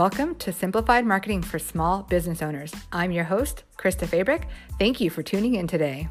Welcome 0.00 0.36
to 0.36 0.50
Simplified 0.50 1.04
Marketing 1.04 1.42
for 1.42 1.58
Small 1.58 2.04
Business 2.04 2.40
Owners. 2.40 2.72
I'm 2.90 3.12
your 3.12 3.24
host, 3.24 3.64
Krista 3.76 4.08
Fabric. 4.08 4.48
Thank 4.78 4.98
you 4.98 5.10
for 5.10 5.22
tuning 5.22 5.56
in 5.56 5.66
today. 5.66 6.08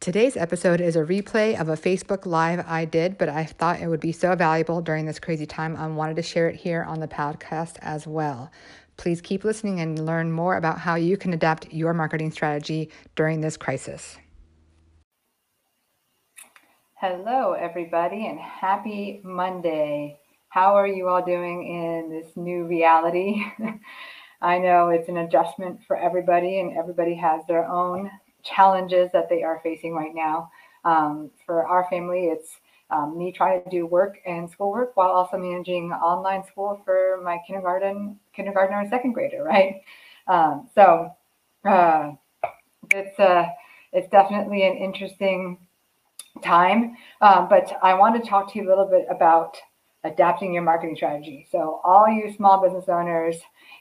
Today's 0.00 0.36
episode 0.36 0.80
is 0.80 0.96
a 0.96 1.04
replay 1.04 1.56
of 1.60 1.68
a 1.68 1.76
Facebook 1.76 2.26
Live 2.26 2.64
I 2.66 2.86
did, 2.86 3.16
but 3.16 3.28
I 3.28 3.44
thought 3.44 3.80
it 3.80 3.86
would 3.86 4.00
be 4.00 4.10
so 4.10 4.34
valuable 4.34 4.82
during 4.82 5.06
this 5.06 5.20
crazy 5.20 5.46
time. 5.46 5.76
I 5.76 5.86
wanted 5.86 6.16
to 6.16 6.22
share 6.22 6.48
it 6.48 6.56
here 6.56 6.82
on 6.82 6.98
the 6.98 7.06
podcast 7.06 7.76
as 7.82 8.08
well. 8.08 8.50
Please 8.96 9.20
keep 9.20 9.44
listening 9.44 9.78
and 9.78 10.04
learn 10.04 10.32
more 10.32 10.56
about 10.56 10.80
how 10.80 10.96
you 10.96 11.16
can 11.16 11.32
adapt 11.32 11.72
your 11.72 11.94
marketing 11.94 12.32
strategy 12.32 12.90
during 13.14 13.42
this 13.42 13.56
crisis. 13.56 14.16
Hello, 16.96 17.52
everybody, 17.54 18.26
and 18.28 18.38
happy 18.38 19.20
Monday. 19.24 20.16
How 20.48 20.74
are 20.76 20.86
you 20.86 21.08
all 21.08 21.22
doing 21.24 21.66
in 21.66 22.08
this 22.08 22.36
new 22.36 22.64
reality? 22.64 23.42
I 24.40 24.58
know 24.58 24.90
it's 24.90 25.08
an 25.08 25.16
adjustment 25.16 25.80
for 25.86 25.96
everybody, 25.96 26.60
and 26.60 26.76
everybody 26.76 27.14
has 27.16 27.42
their 27.48 27.66
own 27.66 28.10
challenges 28.44 29.10
that 29.12 29.28
they 29.28 29.42
are 29.42 29.60
facing 29.64 29.92
right 29.92 30.14
now. 30.14 30.50
Um, 30.84 31.32
for 31.44 31.66
our 31.66 31.86
family, 31.90 32.26
it's 32.26 32.48
um, 32.90 33.18
me 33.18 33.32
trying 33.32 33.64
to 33.64 33.70
do 33.70 33.86
work 33.86 34.18
and 34.24 34.48
schoolwork 34.48 34.96
while 34.96 35.10
also 35.10 35.36
managing 35.36 35.90
online 35.92 36.44
school 36.44 36.80
for 36.84 37.20
my 37.24 37.38
kindergarten, 37.44 38.20
kindergartner 38.32 38.80
and 38.80 38.88
second 38.88 39.14
grader, 39.14 39.42
right? 39.44 39.82
Um, 40.28 40.68
so 40.76 41.12
uh, 41.64 42.12
it's 42.90 43.18
uh, 43.18 43.46
it's 43.92 44.08
definitely 44.10 44.64
an 44.64 44.76
interesting 44.76 45.58
time. 46.42 46.96
Um, 47.20 47.48
but 47.48 47.78
I 47.82 47.94
want 47.94 48.22
to 48.22 48.28
talk 48.28 48.52
to 48.52 48.58
you 48.58 48.66
a 48.66 48.68
little 48.68 48.86
bit 48.86 49.06
about 49.10 49.56
adapting 50.04 50.52
your 50.52 50.62
marketing 50.62 50.96
strategy. 50.96 51.46
So, 51.50 51.80
all 51.84 52.08
you 52.08 52.32
small 52.34 52.62
business 52.62 52.88
owners, 52.88 53.36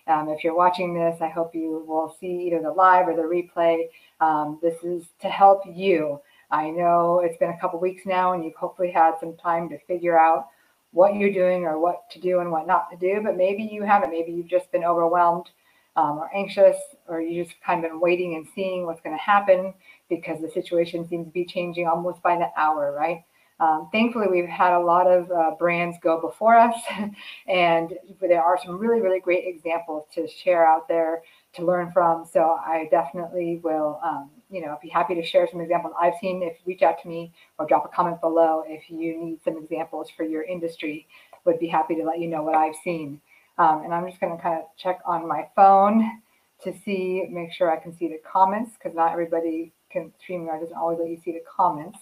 um, 0.07 0.29
if 0.29 0.43
you're 0.43 0.55
watching 0.55 0.93
this, 0.93 1.21
I 1.21 1.29
hope 1.29 1.53
you 1.53 1.83
will 1.87 2.15
see 2.19 2.47
either 2.47 2.61
the 2.61 2.71
live 2.71 3.07
or 3.07 3.15
the 3.15 3.21
replay. 3.21 3.87
Um, 4.21 4.59
this 4.61 4.83
is 4.83 5.05
to 5.21 5.29
help 5.29 5.63
you. 5.73 6.19
I 6.51 6.69
know 6.69 7.21
it's 7.23 7.37
been 7.37 7.49
a 7.49 7.59
couple 7.59 7.79
weeks 7.79 8.05
now, 8.05 8.33
and 8.33 8.43
you've 8.43 8.55
hopefully 8.55 8.91
had 8.91 9.15
some 9.19 9.35
time 9.37 9.69
to 9.69 9.79
figure 9.85 10.19
out 10.19 10.47
what 10.91 11.15
you're 11.15 11.33
doing 11.33 11.65
or 11.65 11.79
what 11.79 12.09
to 12.11 12.19
do 12.19 12.39
and 12.39 12.51
what 12.51 12.67
not 12.67 12.89
to 12.91 12.97
do. 12.97 13.21
But 13.23 13.35
maybe 13.35 13.63
you 13.63 13.83
haven't. 13.83 14.11
Maybe 14.11 14.31
you've 14.31 14.47
just 14.47 14.71
been 14.71 14.83
overwhelmed 14.83 15.49
um, 15.95 16.17
or 16.17 16.29
anxious, 16.35 16.77
or 17.07 17.21
you 17.21 17.43
just 17.43 17.55
kind 17.65 17.83
of 17.83 17.91
been 17.91 17.99
waiting 17.99 18.35
and 18.35 18.47
seeing 18.55 18.85
what's 18.85 19.01
going 19.01 19.15
to 19.15 19.21
happen 19.21 19.73
because 20.09 20.41
the 20.41 20.49
situation 20.49 21.07
seems 21.07 21.27
to 21.27 21.31
be 21.31 21.45
changing 21.45 21.87
almost 21.87 22.21
by 22.21 22.35
the 22.37 22.49
hour, 22.57 22.95
right? 22.97 23.23
Um, 23.59 23.87
thankfully, 23.91 24.27
we've 24.29 24.49
had 24.49 24.73
a 24.73 24.79
lot 24.79 25.07
of 25.07 25.31
uh, 25.31 25.51
brands 25.57 25.97
go 26.01 26.19
before 26.19 26.55
us, 26.55 26.75
and 27.47 27.93
there 28.19 28.43
are 28.43 28.57
some 28.63 28.77
really, 28.77 28.99
really 28.99 29.19
great 29.19 29.45
examples 29.47 30.05
to 30.15 30.27
share 30.27 30.67
out 30.67 30.87
there 30.87 31.21
to 31.53 31.65
learn 31.65 31.91
from. 31.91 32.25
So 32.25 32.57
I 32.59 32.87
definitely 32.89 33.61
will, 33.63 33.99
um, 34.03 34.31
you 34.49 34.61
know, 34.61 34.77
be 34.81 34.89
happy 34.89 35.15
to 35.15 35.23
share 35.23 35.47
some 35.49 35.61
examples 35.61 35.93
I've 35.99 36.15
seen. 36.19 36.41
If 36.41 36.57
reach 36.65 36.81
out 36.81 37.01
to 37.03 37.07
me 37.07 37.31
or 37.59 37.67
drop 37.67 37.85
a 37.85 37.95
comment 37.95 38.19
below 38.21 38.63
if 38.67 38.89
you 38.89 39.23
need 39.23 39.39
some 39.43 39.57
examples 39.57 40.09
for 40.09 40.23
your 40.23 40.43
industry, 40.43 41.07
would 41.45 41.59
be 41.59 41.67
happy 41.67 41.95
to 41.95 42.03
let 42.03 42.19
you 42.19 42.27
know 42.27 42.41
what 42.41 42.55
I've 42.55 42.75
seen. 42.83 43.21
Um, 43.57 43.83
and 43.83 43.93
I'm 43.93 44.07
just 44.07 44.19
going 44.19 44.35
to 44.35 44.41
kind 44.41 44.59
of 44.59 44.65
check 44.77 44.99
on 45.05 45.27
my 45.27 45.47
phone 45.55 46.21
to 46.63 46.73
see, 46.83 47.25
make 47.29 47.51
sure 47.51 47.71
I 47.71 47.81
can 47.81 47.95
see 47.95 48.07
the 48.07 48.19
comments 48.29 48.71
because 48.73 48.95
not 48.95 49.11
everybody 49.11 49.73
can, 49.91 50.11
stream 50.19 50.45
StreamYard 50.45 50.61
doesn't 50.61 50.77
always 50.77 50.99
let 50.99 51.09
you 51.09 51.19
see 51.23 51.31
the 51.31 51.43
comments. 51.47 51.99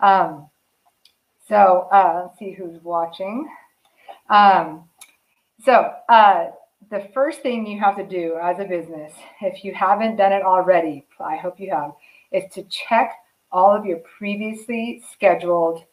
Um, 0.00 0.48
so 1.48 1.88
uh, 1.92 2.24
let's 2.24 2.38
see 2.38 2.52
who's 2.52 2.82
watching. 2.82 3.48
Um, 4.28 4.84
so 5.64 5.92
uh, 6.08 6.46
the 6.90 7.08
first 7.14 7.40
thing 7.40 7.66
you 7.66 7.80
have 7.80 7.96
to 7.96 8.06
do 8.06 8.38
as 8.42 8.58
a 8.58 8.64
business, 8.64 9.12
if 9.40 9.64
you 9.64 9.74
haven't 9.74 10.16
done 10.16 10.32
it 10.32 10.42
already, 10.42 11.06
I 11.20 11.36
hope 11.36 11.60
you 11.60 11.70
have, 11.70 11.92
is 12.32 12.44
to 12.54 12.64
check 12.64 13.12
all 13.50 13.74
of 13.74 13.84
your 13.84 13.98
previously 14.18 15.02
scheduled 15.12 15.84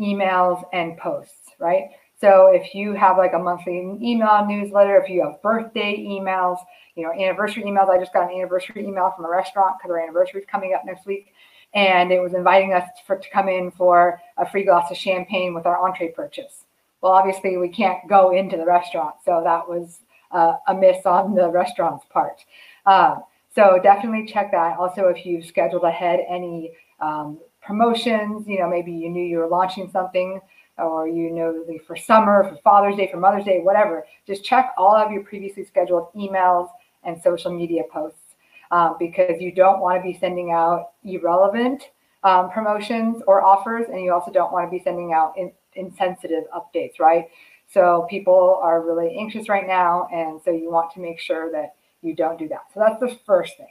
emails 0.00 0.64
and 0.72 0.96
posts, 0.96 1.50
right? 1.58 1.90
So 2.22 2.52
if 2.54 2.72
you 2.72 2.94
have 2.94 3.18
like 3.18 3.32
a 3.32 3.38
monthly 3.38 3.98
email 4.00 4.46
newsletter, 4.46 4.96
if 4.96 5.10
you 5.10 5.24
have 5.24 5.42
birthday 5.42 5.98
emails, 5.98 6.58
you 6.94 7.02
know, 7.02 7.12
anniversary 7.12 7.64
emails. 7.64 7.90
I 7.90 7.98
just 7.98 8.12
got 8.12 8.30
an 8.30 8.38
anniversary 8.38 8.86
email 8.86 9.12
from 9.16 9.24
a 9.24 9.28
restaurant 9.28 9.76
because 9.78 9.90
our 9.90 10.00
anniversary 10.00 10.40
is 10.40 10.46
coming 10.46 10.72
up 10.72 10.84
next 10.84 11.04
week. 11.04 11.34
And 11.74 12.12
it 12.12 12.20
was 12.20 12.34
inviting 12.34 12.74
us 12.74 12.88
for, 13.08 13.16
to 13.16 13.30
come 13.30 13.48
in 13.48 13.72
for 13.72 14.20
a 14.36 14.48
free 14.48 14.64
glass 14.64 14.88
of 14.90 14.96
champagne 14.96 15.52
with 15.52 15.66
our 15.66 15.84
entree 15.84 16.12
purchase. 16.12 16.64
Well, 17.00 17.10
obviously, 17.10 17.56
we 17.56 17.70
can't 17.70 18.06
go 18.08 18.30
into 18.30 18.56
the 18.56 18.66
restaurant. 18.66 19.16
So 19.24 19.40
that 19.42 19.68
was 19.68 20.00
uh, 20.30 20.58
a 20.68 20.74
miss 20.74 21.04
on 21.04 21.34
the 21.34 21.50
restaurant's 21.50 22.04
part. 22.08 22.44
Um, 22.86 23.24
so 23.52 23.80
definitely 23.82 24.26
check 24.30 24.52
that. 24.52 24.78
Also, 24.78 25.08
if 25.08 25.26
you've 25.26 25.44
scheduled 25.44 25.82
ahead 25.82 26.20
any 26.28 26.72
um, 27.00 27.40
promotions, 27.60 28.46
you 28.46 28.60
know, 28.60 28.68
maybe 28.68 28.92
you 28.92 29.08
knew 29.08 29.24
you 29.24 29.38
were 29.38 29.48
launching 29.48 29.90
something 29.90 30.40
or 30.78 31.06
you 31.08 31.30
know 31.30 31.64
for 31.86 31.96
summer, 31.96 32.44
for 32.48 32.56
Father's 32.62 32.96
Day, 32.96 33.08
for 33.10 33.18
Mother's 33.18 33.44
Day, 33.44 33.60
whatever. 33.60 34.06
Just 34.26 34.44
check 34.44 34.72
all 34.76 34.94
of 34.96 35.10
your 35.10 35.22
previously 35.22 35.64
scheduled 35.64 36.12
emails 36.14 36.68
and 37.04 37.20
social 37.20 37.52
media 37.52 37.82
posts 37.92 38.34
um, 38.70 38.96
because 38.98 39.40
you 39.40 39.52
don't 39.52 39.80
want 39.80 39.98
to 39.98 40.02
be 40.02 40.18
sending 40.18 40.50
out 40.50 40.92
irrelevant 41.04 41.90
um, 42.24 42.50
promotions 42.50 43.22
or 43.26 43.44
offers, 43.44 43.86
and 43.88 44.02
you 44.02 44.12
also 44.12 44.30
don't 44.30 44.52
want 44.52 44.66
to 44.66 44.70
be 44.70 44.82
sending 44.82 45.12
out 45.12 45.34
in, 45.36 45.52
insensitive 45.74 46.44
updates, 46.54 46.98
right? 46.98 47.28
So 47.68 48.06
people 48.08 48.60
are 48.62 48.82
really 48.82 49.16
anxious 49.18 49.48
right 49.48 49.66
now, 49.66 50.08
and 50.12 50.40
so 50.42 50.50
you 50.50 50.70
want 50.70 50.92
to 50.92 51.00
make 51.00 51.18
sure 51.18 51.50
that 51.52 51.74
you 52.02 52.14
don't 52.14 52.38
do 52.38 52.48
that. 52.48 52.62
So 52.74 52.80
that's 52.80 53.00
the 53.00 53.18
first 53.26 53.56
thing. 53.56 53.68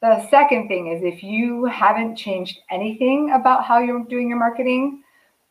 The 0.00 0.26
second 0.30 0.68
thing 0.68 0.86
is 0.86 1.02
if 1.02 1.22
you 1.22 1.66
haven't 1.66 2.16
changed 2.16 2.58
anything 2.70 3.32
about 3.32 3.64
how 3.64 3.80
you're 3.80 4.04
doing 4.04 4.30
your 4.30 4.38
marketing, 4.38 5.02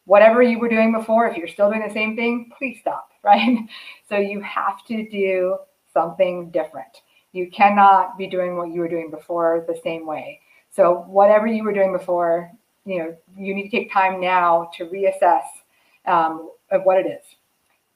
whatever 0.09 0.42
you 0.42 0.58
were 0.58 0.68
doing 0.68 0.92
before, 0.92 1.28
if 1.28 1.38
you're 1.38 1.47
still 1.47 1.70
doing 1.70 1.88
the 1.88 1.94
same 1.94 2.16
thing, 2.16 2.50
please 2.58 2.80
stop, 2.81 3.12
right? 3.24 3.59
So 4.09 4.18
you 4.18 4.42
have 4.42 4.84
to 4.88 5.08
do 5.08 5.58
something 5.94 6.50
different. 6.50 7.02
You 7.31 7.47
cannot 7.52 8.18
be 8.18 8.25
doing 8.25 8.58
what 8.58 8.72
you 8.72 8.80
were 8.80 8.88
doing 8.88 9.12
before 9.12 9.64
the 9.68 9.80
same 9.84 10.08
way. 10.08 10.42
So 10.72 11.06
whatever 11.08 11.46
you 11.46 11.64
were 11.64 11.74
doing 11.74 11.96
before, 11.96 12.52
you 12.86 12.98
know, 12.98 13.18
you 13.38 13.53
need 13.53 13.69
to 13.69 13.69
take 13.69 13.94
time 13.94 14.19
now 14.19 14.72
to 14.78 14.86
reassess 14.86 15.44
um, 16.08 16.50
of 16.72 16.81
what 16.86 16.98
it 16.98 17.06
is. 17.06 17.24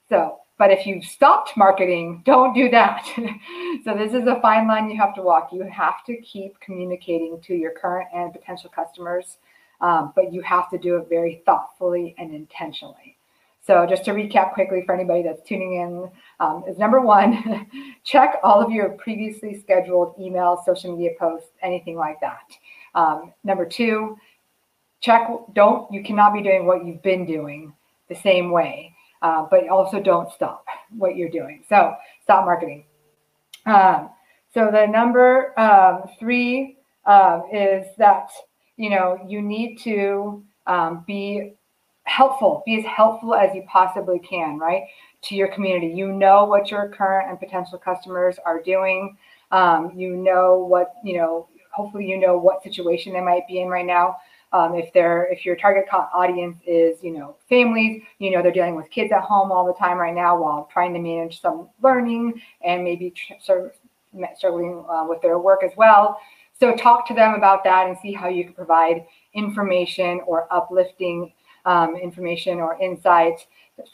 So, 0.08 0.38
but 0.60 0.70
if 0.70 0.86
you've 0.86 1.04
stopped 1.04 1.58
marketing, 1.58 2.22
don't 2.26 2.54
do 2.54 2.70
that. 2.70 3.08
so 3.84 3.98
this 3.98 4.14
is 4.14 4.28
a 4.28 4.40
fine 4.40 4.68
line 4.68 4.88
you 4.88 4.98
have 4.98 5.16
to 5.16 5.24
walk. 5.24 5.50
You 5.52 5.64
have 5.64 6.06
to 6.06 6.18
keep 6.18 6.60
communicating 6.60 7.42
to 7.42 7.56
your 7.56 7.72
current 7.72 8.10
and 8.14 8.32
potential 8.32 8.70
customers 8.70 9.38
um, 9.84 10.14
but 10.16 10.34
you 10.34 10.42
have 10.42 10.70
to 10.72 10.78
do 10.78 10.96
it 10.96 11.10
very 11.10 11.44
thoughtfully 11.46 12.16
and 12.18 12.34
intentionally. 12.34 13.18
So, 13.66 13.86
just 13.86 14.04
to 14.06 14.12
recap 14.12 14.54
quickly 14.54 14.84
for 14.86 14.96
anybody 14.96 15.24
that's 15.24 15.42
tuning 15.48 15.76
in, 15.76 16.10
um, 16.40 16.64
is 16.68 16.78
number 16.78 17.00
one, 17.00 17.68
check 18.04 18.38
all 18.44 18.62
of 18.62 18.72
your 18.72 18.90
previously 18.90 19.60
scheduled 19.60 20.18
emails, 20.18 20.66
social 20.66 20.96
media 20.96 21.12
posts, 21.20 21.50
anything 21.62 21.96
like 21.96 22.20
that. 22.22 22.52
Um, 22.96 23.34
number 23.44 23.66
two, 23.66 24.18
check, 25.02 25.30
don't, 25.54 25.92
you 25.94 26.04
cannot 26.04 26.34
be 26.34 26.42
doing 26.42 26.66
what 26.66 26.86
you've 26.86 27.02
been 27.04 27.26
doing 27.26 27.74
the 28.10 28.16
same 28.16 28.52
way, 28.52 28.94
uh, 29.22 29.46
but 29.50 29.68
also 29.70 30.02
don't 30.02 30.32
stop 30.32 30.66
what 30.98 31.16
you're 31.16 31.30
doing. 31.30 31.64
So, 31.70 31.94
stop 32.22 32.46
marketing. 32.46 32.86
Um, 33.66 34.10
so, 34.54 34.72
the 34.72 34.86
number 34.88 35.58
um, 35.58 36.04
three 36.20 36.78
um, 37.06 37.44
is 37.52 37.86
that 37.98 38.30
you 38.84 38.90
know, 38.90 39.18
you 39.26 39.42
need 39.42 39.78
to 39.78 40.44
um, 40.68 41.06
be 41.08 41.54
helpful, 42.04 42.64
be 42.66 42.80
as 42.80 42.84
helpful 42.84 43.34
as 43.34 43.56
you 43.56 43.64
possibly 43.66 44.20
can, 44.20 44.60
right, 44.60 44.84
to 45.22 45.36
your 45.36 45.48
community. 45.54 45.88
You 45.88 46.12
know 46.12 46.44
what 46.44 46.70
your 46.70 46.90
current 46.90 47.30
and 47.30 47.40
potential 47.40 47.78
customers 47.78 48.36
are 48.46 48.62
doing. 48.62 49.16
Um, 49.52 49.94
you 49.96 50.18
know 50.18 50.58
what, 50.58 50.96
you 51.02 51.16
know, 51.16 51.48
hopefully 51.72 52.06
you 52.06 52.20
know 52.20 52.38
what 52.38 52.62
situation 52.62 53.14
they 53.14 53.22
might 53.22 53.48
be 53.48 53.62
in 53.62 53.70
right 53.70 53.86
now. 53.86 54.18
Um, 54.52 54.76
if 54.76 54.92
they're 54.92 55.32
if 55.32 55.46
your 55.46 55.56
target 55.56 55.86
audience 55.94 56.58
is 56.68 57.02
you 57.02 57.12
know 57.18 57.38
families 57.50 58.04
you 58.20 58.30
know 58.30 58.44
they're 58.44 58.52
dealing 58.52 58.76
with 58.76 58.88
kids 58.92 59.12
at 59.12 59.22
home 59.22 59.52
all 59.52 59.66
the 59.66 59.74
time 59.74 59.98
right 59.98 60.14
now 60.14 60.40
while 60.40 60.70
trying 60.72 60.94
to 60.94 61.00
manage 61.00 61.42
some 61.42 61.70
learning 61.82 62.40
and 62.64 62.84
maybe 62.84 63.12
struggling 64.36 64.86
uh, 64.88 65.06
with 65.10 65.24
their 65.24 65.40
work 65.40 65.64
as 65.64 65.72
well 65.76 66.20
so 66.64 66.74
talk 66.78 67.06
to 67.06 67.14
them 67.14 67.34
about 67.34 67.62
that 67.66 67.88
and 67.90 67.98
see 68.02 68.14
how 68.14 68.30
you 68.30 68.46
can 68.46 68.54
provide 68.54 69.06
information 69.34 70.22
or 70.26 70.48
uplifting 70.50 71.34
um, 71.66 71.98
information 71.98 72.62
or 72.62 72.80
insight 72.80 73.46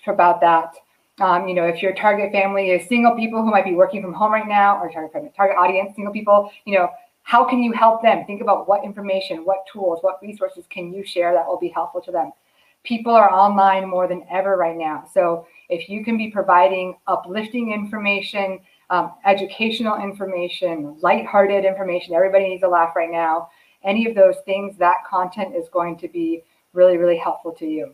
about 0.06 0.40
that. 0.40 0.76
Um, 1.20 1.48
you 1.48 1.56
know, 1.56 1.66
if 1.66 1.82
your 1.82 1.96
target 1.96 2.32
family 2.32 2.70
is 2.70 2.88
single 2.88 3.16
people 3.16 3.42
who 3.42 3.50
might 3.50 3.66
be 3.66 3.74
working 3.74 4.04
from 4.04 4.14
home 4.14 4.32
right 4.32 4.48
now, 4.48 4.80
or 4.80 4.92
target 4.92 5.34
target 5.36 5.58
audience, 5.58 5.96
single 5.96 6.14
people, 6.14 6.52
you 6.66 6.76
know, 6.76 6.90
how 7.24 7.44
can 7.44 7.64
you 7.64 7.72
help 7.72 8.04
them? 8.04 8.24
Think 8.26 8.42
about 8.42 8.68
what 8.68 8.84
information, 8.84 9.46
what 9.46 9.66
tools, 9.74 9.98
what 10.02 10.22
resources 10.22 10.66
can 10.70 10.94
you 10.94 11.04
share 11.04 11.34
that 11.34 11.48
will 11.48 11.60
be 11.60 11.70
helpful 11.70 12.02
to 12.02 12.12
them. 12.12 12.32
people 12.84 13.14
are 13.14 13.32
online 13.32 13.88
more 13.90 14.08
than 14.08 14.26
ever 14.32 14.56
right 14.58 14.78
now. 14.78 15.04
So 15.14 15.46
if 15.70 15.90
you 15.90 16.04
can 16.04 16.18
be 16.18 16.32
providing 16.32 16.98
uplifting 17.08 17.72
information, 17.74 18.60
um, 18.90 19.14
educational 19.26 20.02
information, 20.02 20.98
lighthearted 21.02 21.66
information, 21.66 22.14
everybody 22.14 22.50
needs 22.50 22.64
a 22.64 22.68
laugh 22.68 22.96
right 22.96 23.12
now. 23.12 23.50
Any 23.84 24.08
of 24.08 24.16
those 24.16 24.36
things, 24.46 24.78
that 24.78 25.06
content 25.10 25.56
is 25.56 25.70
going 25.70 25.98
to 26.00 26.08
be 26.08 26.44
really, 26.74 26.98
really 26.98 27.18
helpful 27.18 27.52
to 27.54 27.66
you 27.66 27.94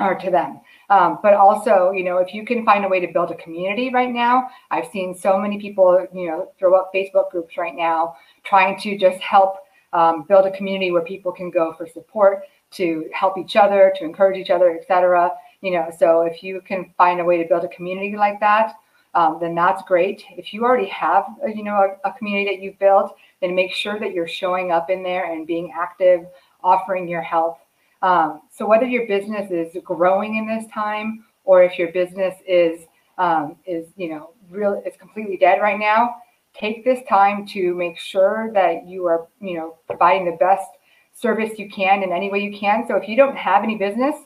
or 0.00 0.14
to 0.16 0.30
them. 0.30 0.60
Um, 0.90 1.18
but 1.22 1.34
also, 1.34 1.92
you 1.92 2.04
know, 2.04 2.18
if 2.18 2.34
you 2.34 2.44
can 2.44 2.64
find 2.64 2.84
a 2.84 2.88
way 2.88 3.00
to 3.00 3.12
build 3.12 3.30
a 3.30 3.36
community 3.36 3.90
right 3.92 4.10
now, 4.10 4.48
I've 4.70 4.88
seen 4.90 5.16
so 5.16 5.38
many 5.38 5.58
people, 5.60 6.06
you 6.12 6.28
know, 6.28 6.52
throw 6.58 6.74
up 6.74 6.92
Facebook 6.94 7.30
groups 7.30 7.56
right 7.56 7.74
now, 7.74 8.16
trying 8.44 8.78
to 8.80 8.98
just 8.98 9.20
help 9.20 9.56
um, 9.92 10.24
build 10.28 10.46
a 10.46 10.50
community 10.50 10.90
where 10.90 11.02
people 11.02 11.32
can 11.32 11.50
go 11.50 11.72
for 11.74 11.86
support, 11.86 12.42
to 12.72 13.08
help 13.12 13.36
each 13.36 13.54
other, 13.54 13.92
to 13.96 14.04
encourage 14.04 14.38
each 14.38 14.50
other, 14.50 14.76
etc. 14.76 15.30
You 15.60 15.72
know, 15.72 15.90
so 15.98 16.22
if 16.22 16.42
you 16.42 16.62
can 16.62 16.92
find 16.96 17.20
a 17.20 17.24
way 17.24 17.36
to 17.42 17.48
build 17.48 17.64
a 17.64 17.68
community 17.68 18.16
like 18.16 18.40
that, 18.40 18.74
um, 19.14 19.38
then 19.40 19.54
that's 19.54 19.82
great. 19.82 20.24
If 20.36 20.54
you 20.54 20.64
already 20.64 20.88
have, 20.88 21.24
a, 21.44 21.50
you 21.50 21.62
know, 21.62 21.96
a, 22.04 22.08
a 22.08 22.12
community 22.14 22.54
that 22.54 22.62
you've 22.62 22.78
built, 22.78 23.14
then 23.40 23.54
make 23.54 23.72
sure 23.72 23.98
that 24.00 24.12
you're 24.12 24.28
showing 24.28 24.72
up 24.72 24.90
in 24.90 25.02
there 25.02 25.32
and 25.32 25.46
being 25.46 25.72
active, 25.76 26.26
offering 26.62 27.08
your 27.08 27.22
help 27.22 27.58
um, 28.02 28.42
so 28.50 28.66
whether 28.66 28.84
your 28.84 29.06
business 29.06 29.50
is 29.50 29.76
growing 29.84 30.36
in 30.36 30.46
this 30.46 30.66
time 30.72 31.24
or 31.44 31.62
if 31.62 31.78
your 31.78 31.92
business 31.92 32.34
is 32.46 32.86
um, 33.18 33.56
is 33.66 33.86
you 33.96 34.08
know 34.08 34.30
real 34.50 34.82
it's 34.84 34.96
completely 34.96 35.36
dead 35.36 35.60
right 35.60 35.78
now, 35.78 36.16
take 36.54 36.84
this 36.84 36.98
time 37.08 37.46
to 37.46 37.74
make 37.74 37.98
sure 37.98 38.50
that 38.54 38.86
you 38.86 39.06
are 39.06 39.28
you 39.40 39.56
know 39.56 39.76
providing 39.86 40.24
the 40.24 40.36
best 40.38 40.66
service 41.14 41.58
you 41.58 41.70
can 41.70 42.02
in 42.02 42.12
any 42.12 42.30
way 42.30 42.40
you 42.40 42.58
can. 42.58 42.84
So 42.88 42.96
if 42.96 43.08
you 43.08 43.16
don't 43.16 43.36
have 43.36 43.62
any 43.62 43.76
business, 43.76 44.16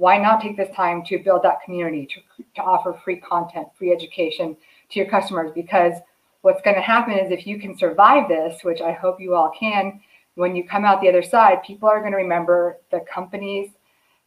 why 0.00 0.16
not 0.16 0.40
take 0.40 0.56
this 0.56 0.74
time 0.74 1.04
to 1.04 1.18
build 1.18 1.42
that 1.42 1.62
community 1.62 2.06
to, 2.06 2.42
to 2.54 2.62
offer 2.62 2.98
free 3.04 3.16
content, 3.20 3.68
free 3.76 3.92
education 3.92 4.56
to 4.88 4.98
your 4.98 5.06
customers? 5.06 5.52
Because 5.54 5.92
what's 6.40 6.62
going 6.62 6.76
to 6.76 6.80
happen 6.80 7.12
is 7.18 7.30
if 7.30 7.46
you 7.46 7.60
can 7.60 7.76
survive 7.76 8.26
this, 8.26 8.64
which 8.64 8.80
I 8.80 8.92
hope 8.92 9.20
you 9.20 9.34
all 9.34 9.50
can, 9.50 10.00
when 10.36 10.56
you 10.56 10.66
come 10.66 10.86
out 10.86 11.02
the 11.02 11.10
other 11.10 11.22
side, 11.22 11.62
people 11.62 11.86
are 11.86 12.00
going 12.00 12.12
to 12.12 12.16
remember 12.16 12.78
the 12.90 13.00
companies 13.00 13.72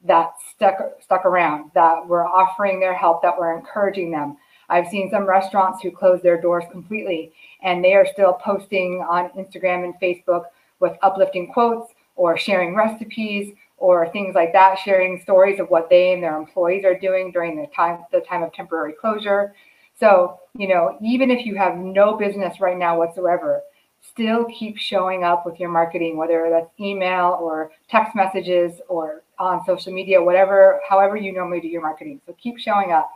that 0.05 0.33
stuck 0.53 0.77
stuck 1.01 1.25
around, 1.25 1.71
that 1.73 2.05
were 2.05 2.27
offering 2.27 2.79
their 2.79 2.93
help, 2.93 3.23
that 3.23 3.35
were 3.35 3.57
encouraging 3.57 4.11
them. 4.11 4.37
I've 4.69 4.89
seen 4.89 5.09
some 5.09 5.25
restaurants 5.25 5.81
who 5.81 5.89
closed 5.89 6.21
their 6.21 6.39
doors 6.39 6.65
completely, 6.71 7.31
and 7.63 7.83
they 7.83 7.95
are 7.95 8.05
still 8.05 8.33
posting 8.33 9.03
on 9.09 9.29
Instagram 9.29 9.85
and 9.85 9.95
Facebook 9.99 10.43
with 10.79 10.93
uplifting 11.01 11.51
quotes 11.51 11.93
or 12.15 12.37
sharing 12.37 12.75
recipes 12.75 13.55
or 13.83 14.09
things 14.13 14.33
like 14.33 14.53
that, 14.53 14.79
sharing 14.79 15.19
stories 15.19 15.59
of 15.59 15.69
what 15.69 15.89
they 15.89 16.13
and 16.13 16.23
their 16.23 16.37
employees 16.37 16.85
are 16.85 16.97
doing 16.97 17.33
during 17.33 17.57
the 17.57 17.67
time 17.75 17.99
the 18.13 18.21
time 18.21 18.41
of 18.41 18.53
temporary 18.53 18.93
closure. 18.93 19.53
So, 19.99 20.39
you 20.57 20.69
know, 20.69 20.97
even 21.03 21.29
if 21.29 21.45
you 21.45 21.57
have 21.57 21.75
no 21.75 22.15
business 22.15 22.61
right 22.61 22.77
now 22.77 22.97
whatsoever, 22.97 23.61
still 23.99 24.45
keep 24.45 24.77
showing 24.77 25.25
up 25.25 25.45
with 25.45 25.59
your 25.59 25.67
marketing, 25.67 26.15
whether 26.15 26.47
that's 26.49 26.69
email 26.79 27.37
or 27.41 27.71
text 27.89 28.15
messages 28.15 28.79
or 28.87 29.23
on 29.37 29.65
social 29.65 29.91
media, 29.91 30.23
whatever, 30.23 30.79
however 30.87 31.17
you 31.17 31.33
normally 31.33 31.59
do 31.59 31.67
your 31.67 31.81
marketing. 31.81 32.21
So 32.25 32.33
keep 32.41 32.59
showing 32.59 32.93
up 32.93 33.11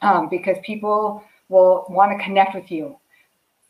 um, 0.00 0.30
because 0.30 0.56
people 0.64 1.22
will 1.50 1.84
want 1.90 2.18
to 2.18 2.24
connect 2.24 2.54
with 2.54 2.70
you. 2.70 2.96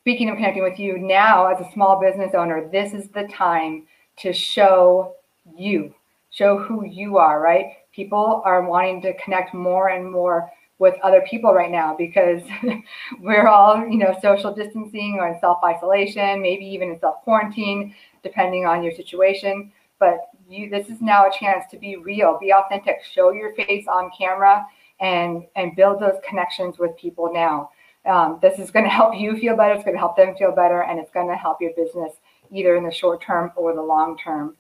Speaking 0.03 0.31
of 0.31 0.37
connecting 0.37 0.63
with 0.63 0.79
you, 0.79 0.99
now 0.99 1.49
as 1.49 1.61
a 1.61 1.69
small 1.73 2.01
business 2.01 2.33
owner, 2.33 2.69
this 2.71 2.95
is 2.95 3.09
the 3.09 3.25
time 3.25 3.89
to 4.19 4.33
show 4.33 5.17
you, 5.57 5.95
show 6.31 6.59
who 6.59 6.85
you 6.85 7.19
are, 7.19 7.41
right? 7.41 7.73
People 7.93 8.43
are 8.45 8.69
wanting 8.69 9.03
to 9.03 9.15
connect 9.23 9.55
more 9.55 9.89
and 9.89 10.11
more 10.11 10.51
with 10.79 10.95
other 11.03 11.21
people 11.29 11.53
right 11.53 11.71
now 11.71 11.95
because 11.95 12.43
we're 13.21 13.47
all, 13.47 13.87
you 13.87 13.99
know, 13.99 14.17
social 14.23 14.53
distancing 14.53 15.19
or 15.21 15.29
in 15.29 15.39
self 15.39 15.59
isolation, 15.63 16.41
maybe 16.41 16.65
even 16.65 16.91
in 16.91 16.99
self 17.01 17.23
quarantine, 17.23 17.95
depending 18.23 18.67
on 18.67 18.83
your 18.83 18.93
situation. 18.93 19.71
But 19.99 20.31
you, 20.49 20.71
this 20.71 20.89
is 20.89 21.03
now 21.03 21.27
a 21.29 21.33
chance 21.33 21.65
to 21.71 21.79
be 21.79 21.97
real, 21.97 22.39
be 22.41 22.53
authentic, 22.53 23.05
show 23.05 23.33
your 23.33 23.55
face 23.55 23.87
on 23.87 24.11
camera, 24.17 24.67
and 25.01 25.45
and 25.55 25.77
build 25.77 26.01
those 26.01 26.19
connections 26.27 26.79
with 26.79 26.97
people 26.97 27.31
now. 27.33 27.71
Um, 28.07 28.39
this 28.41 28.59
is 28.59 28.71
going 28.71 28.87
to 28.87 28.91
help 28.91 29.15
you 29.15 29.37
feel 29.37 29.57
better. 29.57 29.75
It's 29.75 29.85
going 29.85 29.95
to 29.95 30.01
help 30.01 30.17
them 30.17 30.35
feel 30.37 30.53
better, 30.53 30.83
and 30.85 30.99
it's 30.99 31.11
going 31.11 31.29
to 31.29 31.37
help 31.37 31.61
your 31.61 31.73
business 31.77 32.15
either 32.51 32.77
in 32.77 32.85
the 32.85 32.91
short 32.91 33.23
term 33.23 33.53
or 33.55 33.75
the 33.75 33.83
long 33.83 34.17
term. 34.17 34.57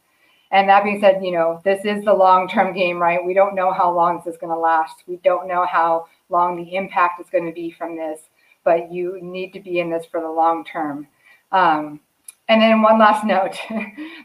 And 0.53 0.69
that 0.69 0.83
being 0.83 1.01
said, 1.01 1.25
you 1.25 1.33
know, 1.33 1.61
this 1.65 1.85
is 1.85 2.05
the 2.05 2.13
long 2.13 2.49
term 2.49 2.75
game, 2.75 2.99
right? 2.99 3.25
We 3.25 3.35
don't 3.35 3.55
know 3.55 3.73
how 3.73 3.95
long 3.95 4.17
this 4.19 4.35
is 4.35 4.41
going 4.41 4.53
to 4.53 4.59
last. 4.59 5.05
We 5.07 5.17
don't 5.17 5.47
know 5.47 5.65
how 5.65 6.07
long 6.29 6.57
the 6.57 6.75
impact 6.75 7.21
is 7.21 7.31
going 7.31 7.47
to 7.47 7.53
be 7.53 7.71
from 7.71 7.97
this, 7.97 8.21
but 8.65 8.93
you 8.93 9.19
need 9.23 9.53
to 9.53 9.61
be 9.61 9.79
in 9.79 9.91
this 9.91 10.07
for 10.07 10.21
the 10.21 10.29
long 10.29 10.65
term. 10.65 11.07
Um, 11.53 12.01
and 12.49 12.61
then 12.61 12.83
one 12.83 12.99
last 12.99 13.25
note 13.27 13.57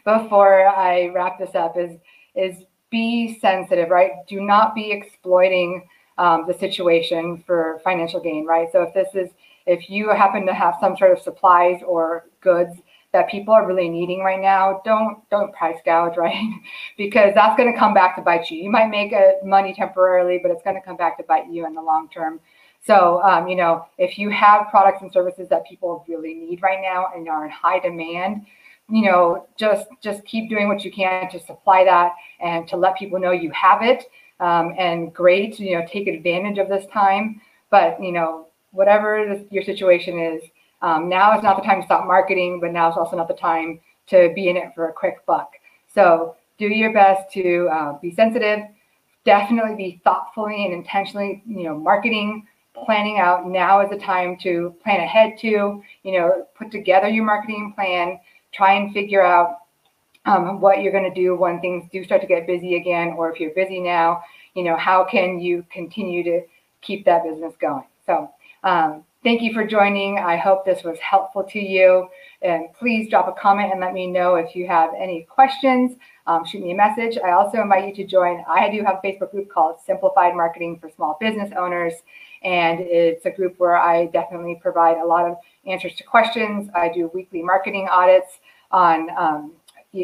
before 0.04 0.68
I 0.68 1.08
wrap 1.08 1.40
this 1.40 1.56
up 1.56 1.78
is 1.78 1.98
is 2.36 2.64
be 2.90 3.40
sensitive, 3.40 3.90
right? 3.90 4.12
Do 4.28 4.42
not 4.42 4.76
be 4.76 4.92
exploiting 4.92 5.88
um, 6.18 6.46
the 6.48 6.54
situation 6.54 7.44
for 7.46 7.80
financial 7.84 8.20
gain, 8.20 8.46
right? 8.46 8.68
So 8.72 8.82
if 8.84 8.94
this 8.94 9.10
is 9.14 9.30
if 9.66 9.90
you 9.90 10.10
happen 10.10 10.46
to 10.46 10.54
have 10.54 10.76
some 10.80 10.96
sort 10.98 11.12
of 11.12 11.20
supplies 11.20 11.82
or 11.86 12.28
goods 12.42 12.80
that 13.16 13.30
people 13.30 13.54
are 13.54 13.66
really 13.66 13.88
needing 13.88 14.20
right 14.20 14.42
now, 14.42 14.82
don't 14.84 15.28
don't 15.30 15.54
price 15.54 15.78
gouge, 15.86 16.18
right? 16.18 16.52
because 16.98 17.34
that's 17.34 17.56
going 17.58 17.72
to 17.72 17.80
come 17.80 17.94
back 17.94 18.18
to 18.18 18.22
bite 18.22 18.52
you. 18.52 18.62
You 18.62 18.70
might 18.70 18.90
make 18.90 19.14
a 19.14 19.36
money 19.44 19.74
temporarily, 19.74 20.40
but 20.42 20.52
it's 20.52 20.62
going 20.64 20.76
to 20.76 20.82
come 20.82 20.98
back 20.98 21.18
to 21.18 21.24
bite 21.24 21.50
you 21.50 21.66
in 21.66 21.74
the 21.74 21.82
long 21.82 22.10
term. 22.10 22.42
So, 22.86 23.22
um, 23.24 23.48
you 23.48 23.56
know, 23.56 23.86
if 23.98 24.20
you 24.20 24.30
have 24.30 24.68
products 24.70 25.02
and 25.02 25.12
services 25.12 25.48
that 25.50 25.66
people 25.66 26.06
really 26.08 26.34
need 26.34 26.62
right 26.62 26.80
now 26.82 27.08
and 27.16 27.28
are 27.30 27.46
in 27.46 27.52
high 27.52 27.80
demand, 27.80 28.46
you 28.90 29.04
know, 29.06 29.48
just 29.58 29.88
just 30.02 30.24
keep 30.26 30.50
doing 30.50 30.68
what 30.68 30.84
you 30.84 30.92
can 30.92 31.30
to 31.32 31.40
supply 31.40 31.86
that 31.86 32.12
and 32.42 32.68
to 32.68 32.76
let 32.76 32.98
people 32.98 33.18
know 33.18 33.32
you 33.32 33.50
have 33.52 33.82
it. 33.82 34.04
Um, 34.42 34.76
and 34.78 35.14
great, 35.14 35.58
you 35.60 35.80
know, 35.80 35.86
take 35.90 36.10
advantage 36.10 36.58
of 36.58 36.68
this 36.68 36.86
time. 36.88 37.42
But 37.72 38.04
you 38.04 38.12
know, 38.12 38.48
whatever 38.72 39.42
your 39.50 39.64
situation 39.64 40.20
is, 40.20 40.42
um, 40.82 41.10
now 41.10 41.38
is 41.38 41.44
not 41.44 41.58
the 41.58 41.64
time 41.64 41.82
to 41.82 41.86
stop 41.86 42.06
marketing, 42.06 42.60
but 42.60 42.72
now 42.72 42.90
is 42.92 42.98
also 42.98 43.16
not 43.16 43.28
the 43.28 43.34
time 43.34 43.80
to 44.08 44.32
be 44.36 44.50
in 44.50 44.58
it 44.58 44.74
for 44.76 44.90
a 44.90 44.94
quick 44.94 45.26
buck. 45.26 45.54
So 45.94 46.36
do 46.58 46.68
your 46.68 46.94
best 46.94 47.32
to 47.34 47.68
uh, 47.72 48.00
be 48.00 48.14
sensitive. 48.14 48.60
Definitely 49.26 49.76
be 49.76 50.02
thoughtfully 50.04 50.66
and 50.66 50.74
intentionally, 50.74 51.44
you 51.48 51.64
know, 51.64 51.78
marketing, 51.78 52.46
planning 52.86 53.20
out. 53.20 53.48
Now 53.48 53.82
is 53.82 53.90
the 53.90 53.98
time 53.98 54.38
to 54.44 54.76
plan 54.84 55.00
ahead 55.00 55.38
to, 55.40 55.82
you 56.04 56.12
know, 56.12 56.46
put 56.56 56.72
together 56.72 57.08
your 57.08 57.26
marketing 57.26 57.74
plan. 57.74 58.20
Try 58.52 58.74
and 58.74 58.94
figure 58.94 59.24
out 59.24 59.60
um, 60.26 60.60
what 60.60 60.82
you're 60.82 60.92
going 60.92 61.12
to 61.12 61.14
do 61.14 61.36
when 61.36 61.60
things 61.62 61.90
do 61.92 62.04
start 62.04 62.22
to 62.22 62.28
get 62.28 62.48
busy 62.48 62.76
again, 62.76 63.14
or 63.18 63.32
if 63.32 63.40
you're 63.40 63.54
busy 63.54 63.80
now, 63.80 64.22
you 64.54 64.64
know, 64.64 64.76
how 64.76 65.04
can 65.04 65.40
you 65.40 65.66
continue 65.72 66.24
to 66.24 66.42
keep 66.82 67.06
that 67.06 67.24
business 67.24 67.54
going? 67.60 67.84
So 68.06 68.32
um, 68.64 69.04
Thank 69.26 69.42
you 69.42 69.54
for 69.54 69.66
joining. 69.66 70.20
I 70.20 70.38
hope 70.38 70.66
this 70.66 70.84
was 70.84 71.00
helpful 71.00 71.44
to 71.46 71.60
you. 71.60 72.08
And 72.44 72.72
please 72.78 73.10
drop 73.10 73.28
a 73.28 73.32
comment 73.32 73.72
and 73.72 73.82
let 73.82 73.92
me 73.92 74.06
know 74.06 74.36
if 74.36 74.56
you 74.56 74.68
have 74.68 74.92
any 74.96 75.24
questions. 75.24 75.98
Um, 76.28 76.46
shoot 76.46 76.62
me 76.62 76.74
a 76.74 76.76
message. 76.76 77.18
I 77.18 77.32
also 77.32 77.60
invite 77.60 77.88
you 77.88 77.96
to 77.96 78.06
join. 78.06 78.46
I 78.48 78.70
do 78.70 78.84
have 78.84 79.00
a 79.04 79.08
Facebook 79.08 79.32
group 79.32 79.50
called 79.50 79.78
Simplified 79.84 80.36
Marketing 80.36 80.78
for 80.80 80.92
Small 80.92 81.18
Business 81.20 81.52
Owners. 81.58 81.94
And 82.44 82.82
it's 82.82 83.26
a 83.26 83.32
group 83.32 83.56
where 83.58 83.76
I 83.78 84.06
definitely 84.06 84.60
provide 84.62 84.98
a 84.98 85.06
lot 85.06 85.26
of 85.28 85.38
answers 85.66 85.96
to 85.96 86.04
questions. 86.04 86.70
I 86.76 86.90
do 86.94 87.10
weekly 87.12 87.42
marketing 87.42 87.88
audits 87.90 88.42
on 88.70 89.10
um, 89.18 89.54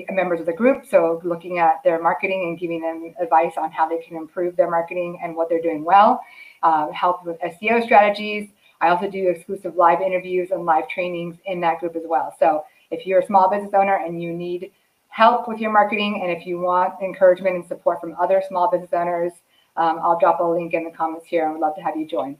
members 0.10 0.40
of 0.40 0.48
the 0.48 0.54
group. 0.54 0.84
So 0.90 1.22
looking 1.24 1.60
at 1.60 1.84
their 1.84 2.02
marketing 2.02 2.46
and 2.48 2.60
giving 2.60 2.82
them 2.82 3.14
advice 3.22 3.54
on 3.56 3.72
how 3.72 3.88
they 3.88 4.00
can 4.00 4.18
improve 4.18 4.56
their 4.56 4.72
marketing 4.72 5.20
and 5.24 5.36
what 5.36 5.48
they're 5.48 5.62
doing 5.62 5.86
well. 5.86 6.22
Uh, 6.64 6.92
help 6.92 7.24
with 7.24 7.38
SEO 7.42 7.84
strategies 7.84 8.50
I 8.82 8.90
also 8.90 9.10
do 9.10 9.30
exclusive 9.30 9.76
live 9.76 10.02
interviews 10.02 10.50
and 10.52 10.66
live 10.66 10.90
trainings 10.90 11.38
in 11.46 11.62
that 11.62 11.80
group 11.80 11.96
as 11.96 12.04
well. 12.06 12.36
So 12.40 12.66
if 12.90 13.06
you're 13.06 13.20
a 13.20 13.26
small 13.26 13.50
business 13.50 13.74
owner 13.74 14.02
and 14.04 14.22
you 14.22 14.34
need 14.34 14.72
help 15.10 15.48
with 15.48 15.60
your 15.60 15.72
marketing, 15.72 16.22
and 16.24 16.32
if 16.32 16.48
you 16.48 16.60
want 16.60 16.96
encouragement 17.02 17.56
and 17.56 17.66
support 17.66 18.02
from 18.02 18.16
other 18.20 18.42
small 18.48 18.70
business 18.72 18.92
owners, 18.94 19.32
um, 19.78 20.00
I'll 20.02 20.20
drop 20.20 20.40
a 20.40 20.44
link 20.44 20.74
in 20.74 20.84
the 20.84 20.92
comments 20.92 21.28
here. 21.28 21.44
And 21.44 21.54
would 21.54 21.62
love 21.62 21.76
to 21.76 21.82
have 21.82 21.96
you 21.96 22.08
join. 22.08 22.38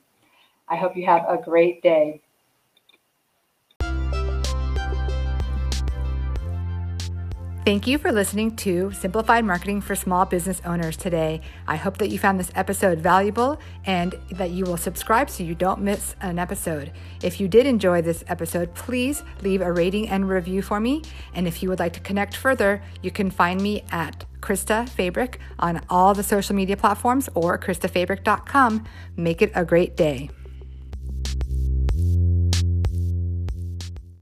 I 0.68 0.76
hope 0.76 0.98
you 0.98 1.06
have 1.06 1.26
a 1.28 1.38
great 1.38 1.82
day. 1.84 2.22
Thank 7.64 7.86
you 7.86 8.00
for 8.00 8.12
listening 8.12 8.56
to 8.56 8.92
Simplified 8.92 9.46
Marketing 9.46 9.82
for 9.82 9.96
Small 9.96 10.26
Business 10.26 10.64
Owners 10.66 10.98
today. 10.98 11.42
I 11.68 11.76
hope 11.76 12.00
that 12.00 12.10
you 12.10 12.18
found 12.18 12.40
this 12.40 12.52
episode 12.56 12.98
valuable 12.98 13.60
and 13.86 14.16
that 14.32 14.50
you 14.50 14.66
will 14.66 14.78
subscribe 14.78 15.30
so 15.30 15.44
you 15.44 15.54
don't 15.54 15.80
miss 15.80 16.16
an 16.22 16.40
episode. 16.40 16.92
If 17.22 17.40
you 17.40 17.48
did 17.48 17.68
enjoy 17.68 18.02
this 18.02 18.24
episode, 18.28 18.74
please 18.74 19.22
leave 19.44 19.62
a 19.62 19.72
rating 19.72 20.10
and 20.10 20.28
review 20.28 20.64
for 20.64 20.80
me. 20.80 21.04
And 21.36 21.48
if 21.48 21.62
you 21.62 21.70
would 21.70 21.78
like 21.78 21.94
to 21.94 22.00
connect 22.00 22.36
further, 22.36 22.82
you 23.04 23.12
can 23.12 23.30
find 23.30 23.62
me 23.62 23.84
at 23.92 24.26
Krista 24.40 24.90
Fabric 24.90 25.40
on 25.60 25.82
all 25.88 26.16
the 26.16 26.24
social 26.24 26.56
media 26.56 26.78
platforms 26.78 27.30
or 27.36 27.60
KristaFabric.com. 27.60 28.86
Make 29.16 29.44
it 29.44 29.52
a 29.54 29.64
great 29.66 29.96
day. 29.96 30.32